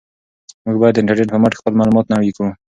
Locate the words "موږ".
0.65-0.75